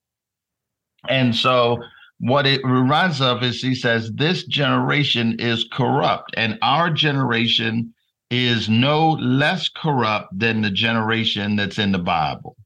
And 1.09 1.35
so 1.35 1.83
what 2.19 2.47
it 2.47 2.61
reminds 2.65 3.21
of 3.21 3.43
is 3.43 3.63
he 3.63 3.75
says 3.75 4.13
this 4.13 4.45
generation 4.45 5.37
is 5.39 5.67
corrupt 5.73 6.35
and 6.37 6.59
our 6.61 6.91
generation 6.91 7.95
is 8.31 8.69
no 8.69 9.13
less 9.13 9.71
corrupt 9.71 10.39
than 10.39 10.61
the 10.61 10.71
generation 10.71 11.57
that's 11.57 11.79
in 11.79 11.93
the 11.93 11.99
bible 11.99 12.57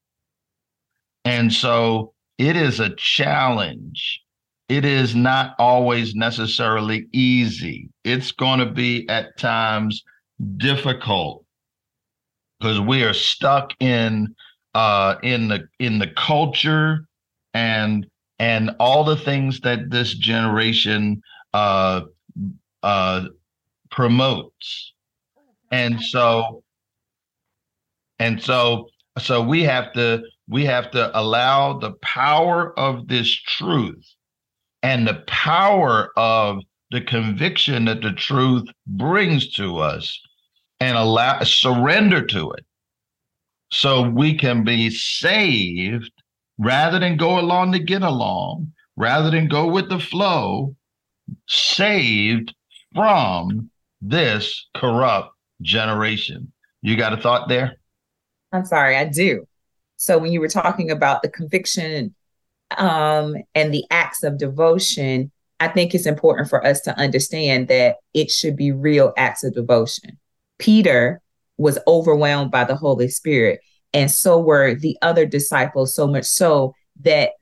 and 1.24 1.52
so 1.52 2.12
it 2.38 2.56
is 2.56 2.80
a 2.80 2.94
challenge. 2.96 4.20
It 4.68 4.84
is 4.84 5.14
not 5.14 5.54
always 5.58 6.14
necessarily 6.14 7.06
easy. 7.12 7.90
It's 8.04 8.32
going 8.32 8.58
to 8.58 8.66
be 8.66 9.08
at 9.08 9.36
times 9.38 10.02
difficult 10.56 11.44
because 12.58 12.80
we 12.80 13.04
are 13.04 13.14
stuck 13.14 13.72
in 13.80 14.34
uh 14.74 15.16
in 15.22 15.48
the 15.48 15.68
in 15.78 15.98
the 15.98 16.06
culture 16.16 17.04
and 17.52 18.06
and 18.38 18.70
all 18.80 19.04
the 19.04 19.16
things 19.16 19.60
that 19.60 19.90
this 19.90 20.14
generation 20.14 21.20
uh 21.52 22.00
uh 22.82 23.26
promotes. 23.90 24.94
And 25.70 26.00
so 26.02 26.62
and 28.18 28.42
so 28.42 28.88
so 29.18 29.42
we 29.42 29.62
have 29.64 29.92
to 29.92 30.22
we 30.48 30.64
have 30.64 30.90
to 30.90 31.18
allow 31.18 31.78
the 31.78 31.92
power 32.02 32.78
of 32.78 33.08
this 33.08 33.30
truth 33.30 34.04
and 34.82 35.06
the 35.06 35.22
power 35.26 36.10
of 36.16 36.58
the 36.90 37.00
conviction 37.00 37.86
that 37.86 38.02
the 38.02 38.12
truth 38.12 38.68
brings 38.86 39.50
to 39.52 39.78
us 39.78 40.20
and 40.80 40.96
allow 40.96 41.40
surrender 41.42 42.24
to 42.26 42.50
it 42.52 42.64
so 43.70 44.02
we 44.02 44.36
can 44.36 44.64
be 44.64 44.90
saved 44.90 46.10
rather 46.58 46.98
than 46.98 47.16
go 47.16 47.38
along 47.38 47.72
to 47.72 47.78
get 47.78 48.02
along 48.02 48.72
rather 48.96 49.30
than 49.30 49.48
go 49.48 49.66
with 49.66 49.88
the 49.88 49.98
flow 49.98 50.74
saved 51.48 52.54
from 52.94 53.70
this 54.02 54.68
corrupt 54.74 55.30
generation. 55.62 56.52
You 56.82 56.96
got 56.96 57.12
a 57.12 57.16
thought 57.16 57.48
there? 57.48 57.76
I'm 58.52 58.66
sorry 58.66 58.96
i 58.96 59.04
do 59.06 59.46
so 60.02 60.18
when 60.18 60.32
you 60.32 60.40
were 60.40 60.48
talking 60.48 60.90
about 60.90 61.22
the 61.22 61.28
conviction 61.28 62.14
um, 62.76 63.36
and 63.54 63.72
the 63.72 63.84
acts 63.90 64.22
of 64.22 64.38
devotion 64.38 65.30
i 65.60 65.68
think 65.68 65.94
it's 65.94 66.06
important 66.06 66.48
for 66.48 66.64
us 66.66 66.80
to 66.80 66.98
understand 66.98 67.68
that 67.68 67.96
it 68.14 68.30
should 68.30 68.56
be 68.56 68.72
real 68.72 69.12
acts 69.16 69.44
of 69.44 69.54
devotion 69.54 70.18
Peter 70.62 71.20
was 71.58 71.76
overwhelmed 71.88 72.52
by 72.52 72.62
the 72.62 72.76
Holy 72.76 73.08
Spirit, 73.08 73.60
and 73.92 74.08
so 74.08 74.38
were 74.38 74.74
the 74.74 74.96
other 75.02 75.26
disciples, 75.26 75.92
so 75.92 76.06
much 76.06 76.24
so 76.24 76.72
that 77.00 77.32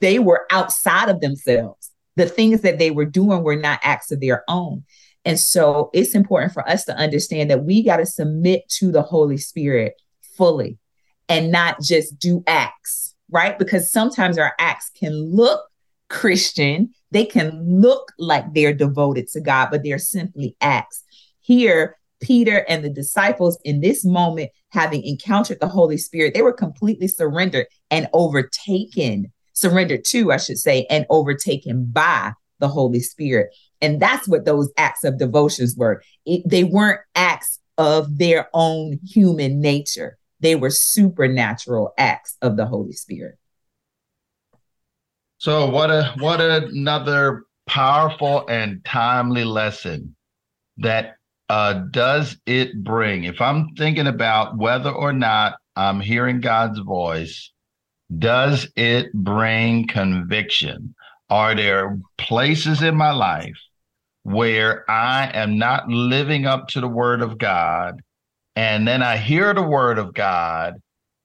they 0.00 0.18
were 0.18 0.46
outside 0.50 1.10
of 1.10 1.20
themselves. 1.20 1.90
The 2.16 2.26
things 2.26 2.62
that 2.62 2.78
they 2.78 2.90
were 2.90 3.04
doing 3.04 3.42
were 3.42 3.56
not 3.56 3.80
acts 3.82 4.10
of 4.10 4.20
their 4.20 4.44
own. 4.48 4.84
And 5.26 5.38
so 5.38 5.90
it's 5.92 6.14
important 6.14 6.54
for 6.54 6.66
us 6.66 6.84
to 6.86 6.96
understand 6.96 7.50
that 7.50 7.64
we 7.64 7.82
got 7.82 7.98
to 7.98 8.06
submit 8.06 8.66
to 8.78 8.90
the 8.90 9.02
Holy 9.02 9.36
Spirit 9.36 9.94
fully 10.36 10.78
and 11.28 11.50
not 11.50 11.80
just 11.80 12.18
do 12.18 12.42
acts, 12.46 13.14
right? 13.30 13.58
Because 13.58 13.90
sometimes 13.90 14.38
our 14.38 14.54
acts 14.58 14.90
can 14.98 15.12
look 15.34 15.62
Christian, 16.10 16.90
they 17.10 17.24
can 17.24 17.80
look 17.80 18.12
like 18.18 18.52
they're 18.52 18.74
devoted 18.74 19.28
to 19.28 19.40
God, 19.40 19.68
but 19.70 19.82
they're 19.82 19.98
simply 19.98 20.56
acts. 20.60 21.02
Here, 21.40 21.96
Peter 22.20 22.64
and 22.68 22.84
the 22.84 22.90
disciples 22.90 23.58
in 23.64 23.80
this 23.80 24.04
moment, 24.04 24.50
having 24.70 25.02
encountered 25.04 25.60
the 25.60 25.68
Holy 25.68 25.96
Spirit, 25.96 26.34
they 26.34 26.42
were 26.42 26.52
completely 26.52 27.08
surrendered 27.08 27.66
and 27.90 28.08
overtaken, 28.12 29.32
surrendered 29.52 30.04
to, 30.06 30.32
I 30.32 30.36
should 30.36 30.58
say, 30.58 30.86
and 30.88 31.06
overtaken 31.10 31.86
by 31.90 32.32
the 32.60 32.68
Holy 32.68 33.00
Spirit. 33.00 33.54
And 33.80 34.00
that's 34.00 34.26
what 34.26 34.44
those 34.44 34.72
acts 34.76 35.04
of 35.04 35.18
devotions 35.18 35.76
were. 35.76 36.02
It, 36.24 36.48
they 36.48 36.64
weren't 36.64 37.00
acts 37.14 37.60
of 37.76 38.18
their 38.18 38.48
own 38.54 38.98
human 39.04 39.60
nature, 39.60 40.16
they 40.44 40.54
were 40.54 40.70
supernatural 40.70 41.94
acts 41.96 42.36
of 42.42 42.56
the 42.56 42.66
Holy 42.66 42.92
Spirit. 42.92 43.38
So 45.38 45.68
what 45.70 45.90
a 45.90 46.14
what 46.18 46.40
another 46.40 47.44
powerful 47.66 48.46
and 48.48 48.84
timely 48.84 49.44
lesson 49.44 50.14
that 50.76 51.16
uh, 51.48 51.84
does 51.90 52.36
it 52.46 52.82
bring, 52.82 53.24
if 53.24 53.40
I'm 53.40 53.74
thinking 53.74 54.06
about 54.06 54.56
whether 54.56 54.90
or 54.90 55.12
not 55.12 55.54
I'm 55.76 56.00
hearing 56.00 56.40
God's 56.40 56.78
voice, 56.78 57.50
does 58.16 58.68
it 58.76 59.12
bring 59.12 59.86
conviction? 59.86 60.94
Are 61.30 61.54
there 61.54 61.98
places 62.18 62.82
in 62.82 62.96
my 62.96 63.12
life 63.12 63.58
where 64.24 64.88
I 64.90 65.30
am 65.32 65.58
not 65.58 65.88
living 65.88 66.46
up 66.46 66.68
to 66.68 66.80
the 66.80 66.88
word 66.88 67.22
of 67.22 67.38
God? 67.38 68.02
And 68.56 68.86
then 68.86 69.02
I 69.02 69.16
hear 69.16 69.52
the 69.52 69.62
word 69.62 69.98
of 69.98 70.14
God, 70.14 70.74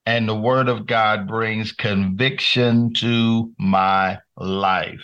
and 0.06 0.28
the 0.28 0.34
word 0.34 0.68
of 0.68 0.86
God 0.86 1.28
brings 1.28 1.72
conviction 1.72 2.92
to 2.94 3.52
my 3.58 4.18
life. 4.36 5.00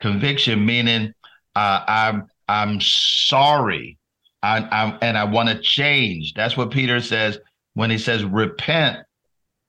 Conviction 0.00 0.64
meaning 0.64 1.12
uh, 1.56 1.84
I'm 1.86 2.26
I'm 2.48 2.80
sorry 2.80 3.98
I, 4.42 4.58
I 4.58 4.98
and 5.00 5.16
I 5.16 5.24
want 5.24 5.48
to 5.48 5.58
change. 5.60 6.34
That's 6.34 6.56
what 6.56 6.70
Peter 6.70 7.00
says 7.00 7.38
when 7.72 7.90
he 7.90 7.98
says, 7.98 8.24
"Repent, 8.24 8.98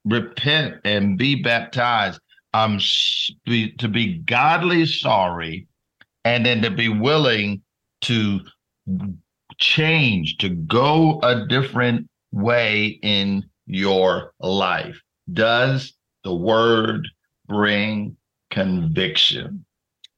repent, 0.04 0.76
and 0.84 1.18
be 1.18 1.42
baptized." 1.42 2.20
I'm 2.54 2.80
be, 3.44 3.72
to 3.80 3.90
be 3.90 4.20
godly 4.20 4.86
sorry, 4.86 5.68
and 6.24 6.46
then 6.46 6.62
to 6.62 6.72
be 6.72 6.88
willing 6.88 7.62
to 8.02 8.40
change, 9.58 10.38
to 10.38 10.50
go 10.50 11.20
a 11.22 11.46
different 11.48 12.08
way 12.32 13.00
in 13.02 13.44
your 13.66 14.34
life. 14.40 15.02
Does 15.32 15.94
the 16.24 16.34
word 16.34 17.08
bring 17.48 18.18
conviction? 18.52 19.66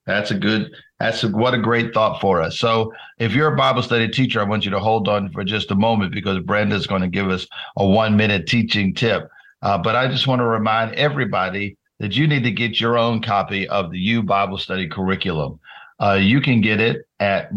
That's 0.05 0.31
a 0.31 0.35
good 0.35 0.71
that's 0.99 1.23
a, 1.23 1.29
what 1.29 1.53
a 1.53 1.59
great 1.59 1.93
thought 1.93 2.19
for 2.19 2.41
us. 2.41 2.57
So, 2.57 2.91
if 3.19 3.33
you're 3.33 3.53
a 3.53 3.57
Bible 3.57 3.83
study 3.83 4.07
teacher, 4.07 4.39
I 4.39 4.45
want 4.45 4.65
you 4.65 4.71
to 4.71 4.79
hold 4.79 5.07
on 5.07 5.31
for 5.31 5.43
just 5.43 5.69
a 5.69 5.75
moment 5.75 6.11
because 6.11 6.39
Brenda's 6.39 6.87
going 6.87 7.01
to 7.03 7.07
give 7.07 7.29
us 7.29 7.45
a 7.77 7.85
one 7.85 8.17
minute 8.17 8.47
teaching 8.47 8.93
tip. 8.95 9.29
Uh, 9.61 9.77
but 9.77 9.95
I 9.95 10.07
just 10.07 10.27
want 10.27 10.39
to 10.39 10.45
remind 10.45 10.95
everybody 10.95 11.77
that 11.99 12.15
you 12.15 12.27
need 12.27 12.43
to 12.43 12.51
get 12.51 12.79
your 12.79 12.97
own 12.97 13.21
copy 13.21 13.67
of 13.67 13.91
the 13.91 13.99
U 13.99 14.23
Bible 14.23 14.57
Study 14.57 14.87
curriculum. 14.87 15.59
Uh, 15.99 16.13
you 16.13 16.41
can 16.41 16.61
get 16.61 16.79
it 16.79 17.07
at 17.19 17.51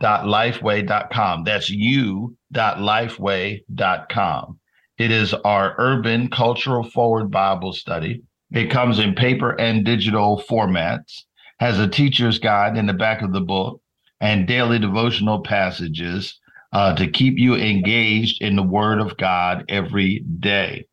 you.lifeway.com. 0.00 1.44
That's 1.44 1.70
you.lifeway.com. 1.70 4.58
It 4.96 5.10
is 5.10 5.34
our 5.34 5.74
urban 5.78 6.28
cultural 6.28 6.84
forward 6.84 7.28
Bible 7.30 7.72
study. 7.72 8.22
It 8.52 8.70
comes 8.70 9.00
in 9.00 9.14
paper 9.14 9.60
and 9.60 9.84
digital 9.84 10.42
formats 10.48 11.24
has 11.58 11.80
a 11.80 11.88
teacher's 11.88 12.38
guide 12.38 12.76
in 12.76 12.86
the 12.86 12.92
back 12.92 13.22
of 13.22 13.32
the 13.32 13.40
book 13.40 13.80
and 14.20 14.46
daily 14.46 14.78
devotional 14.78 15.42
passages 15.42 16.38
uh, 16.72 16.94
to 16.94 17.08
keep 17.08 17.38
you 17.38 17.56
engaged 17.56 18.40
in 18.42 18.54
the 18.56 18.62
Word 18.62 19.00
of 19.00 19.16
God 19.16 19.64
every 19.68 20.20
day. 20.40 20.86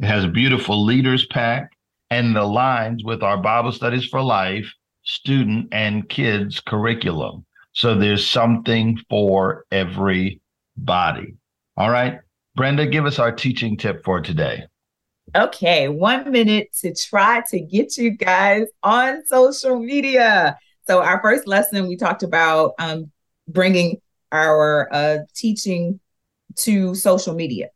It 0.00 0.06
has 0.06 0.24
a 0.24 0.28
beautiful 0.28 0.84
leaders 0.84 1.26
pack 1.26 1.70
and 2.10 2.36
aligns 2.36 3.04
with 3.04 3.22
our 3.22 3.38
Bible 3.38 3.72
Studies 3.72 4.06
for 4.06 4.22
Life 4.22 4.70
student 5.04 5.68
and 5.72 6.08
kids 6.08 6.60
curriculum. 6.60 7.45
So 7.76 7.94
there's 7.94 8.26
something 8.26 8.98
for 9.10 9.66
everybody. 9.70 10.40
All 11.76 11.90
right. 11.90 12.20
Brenda, 12.54 12.86
give 12.86 13.04
us 13.04 13.18
our 13.18 13.30
teaching 13.30 13.76
tip 13.76 14.02
for 14.02 14.22
today. 14.22 14.64
Okay, 15.34 15.88
one 15.88 16.30
minute 16.30 16.68
to 16.80 16.94
try 16.94 17.42
to 17.50 17.60
get 17.60 17.98
you 17.98 18.12
guys 18.12 18.64
on 18.82 19.26
social 19.26 19.78
media. 19.78 20.56
So, 20.86 21.02
our 21.02 21.20
first 21.20 21.46
lesson, 21.46 21.86
we 21.86 21.96
talked 21.96 22.22
about 22.22 22.72
um, 22.78 23.10
bringing 23.46 24.00
our 24.32 24.88
uh, 24.90 25.18
teaching 25.34 26.00
to 26.60 26.94
social 26.94 27.34
media 27.34 27.68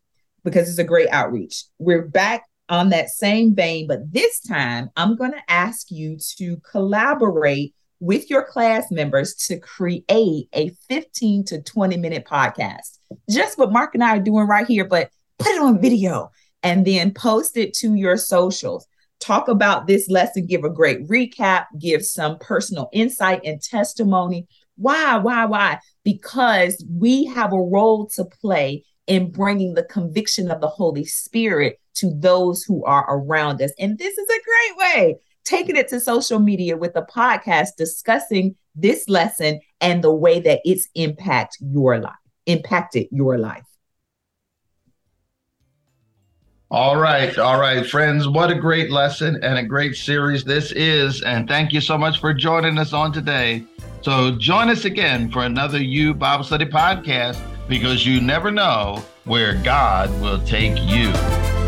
because 0.43 0.67
it's 0.67 0.79
a 0.79 0.83
great 0.83 1.09
outreach. 1.09 1.65
We're 1.77 2.07
back 2.07 2.45
on 2.69 2.89
that 2.89 3.09
same 3.09 3.53
vein, 3.53 3.85
but 3.85 4.11
this 4.11 4.39
time 4.39 4.89
I'm 4.97 5.15
going 5.15 5.33
to 5.33 5.43
ask 5.47 5.91
you 5.91 6.17
to 6.37 6.57
collaborate 6.71 7.75
with 8.01 8.29
your 8.29 8.43
class 8.43 8.91
members 8.91 9.35
to 9.35 9.57
create 9.59 10.49
a 10.53 10.75
15 10.89 11.45
to 11.45 11.61
20 11.61 11.97
minute 11.97 12.25
podcast. 12.25 12.97
Just 13.29 13.57
what 13.57 13.71
Mark 13.71 13.93
and 13.93 14.03
I 14.03 14.17
are 14.17 14.19
doing 14.19 14.47
right 14.47 14.67
here, 14.67 14.85
but 14.85 15.09
put 15.39 15.51
it 15.53 15.61
on 15.61 15.79
video 15.79 16.31
and 16.63 16.85
then 16.85 17.13
post 17.13 17.55
it 17.55 17.73
to 17.75 17.93
your 17.93 18.17
socials. 18.17 18.87
Talk 19.19 19.47
about 19.47 19.85
this 19.85 20.09
lesson, 20.09 20.47
give 20.47 20.63
a 20.63 20.69
great 20.69 21.07
recap, 21.07 21.65
give 21.79 22.03
some 22.03 22.39
personal 22.39 22.89
insight 22.91 23.41
and 23.45 23.61
testimony 23.61 24.47
Why? 24.77 25.17
Why? 25.17 25.45
Why? 25.45 25.79
Because 26.03 26.83
we 26.89 27.25
have 27.25 27.53
a 27.53 27.61
role 27.61 28.07
to 28.15 28.25
play 28.25 28.83
in 29.05 29.31
bringing 29.31 29.75
the 29.75 29.83
conviction 29.83 30.49
of 30.49 30.59
the 30.59 30.67
Holy 30.67 31.05
Spirit 31.05 31.79
to 31.95 32.11
those 32.15 32.63
who 32.63 32.83
are 32.85 33.05
around 33.09 33.61
us. 33.61 33.71
And 33.77 33.97
this 33.97 34.17
is 34.17 34.27
a 34.27 34.41
great 34.43 34.77
way, 34.77 35.15
taking 35.43 35.75
it 35.75 35.87
to 35.89 35.99
social 35.99 36.39
media 36.39 36.77
with 36.77 36.95
a 36.95 37.01
podcast 37.01 37.69
discussing 37.77 38.55
this 38.75 39.07
lesson 39.09 39.59
and 39.79 40.03
the 40.03 40.13
way 40.13 40.39
that 40.39 40.61
it's 40.63 40.87
impact 40.95 41.57
your 41.59 41.99
life, 41.99 42.13
impacted 42.45 43.07
your 43.11 43.37
life. 43.37 43.65
All 46.69 46.95
right, 46.95 47.37
all 47.37 47.59
right, 47.59 47.85
friends. 47.85 48.29
What 48.29 48.49
a 48.49 48.55
great 48.55 48.91
lesson 48.91 49.37
and 49.43 49.57
a 49.57 49.63
great 49.63 49.93
series 49.93 50.45
this 50.45 50.71
is. 50.71 51.21
And 51.21 51.45
thank 51.45 51.73
you 51.73 51.81
so 51.81 51.97
much 51.97 52.21
for 52.21 52.33
joining 52.33 52.77
us 52.77 52.93
on 52.93 53.11
today. 53.11 53.65
So 54.01 54.37
join 54.37 54.69
us 54.69 54.85
again 54.85 55.29
for 55.29 55.43
another 55.43 55.79
U 55.79 56.13
Bible 56.13 56.45
Study 56.45 56.65
podcast 56.65 57.41
because 57.67 58.05
you 58.05 58.21
never 58.21 58.51
know 58.51 59.03
where 59.25 59.55
God 59.55 60.09
will 60.21 60.41
take 60.45 60.81
you. 60.81 61.60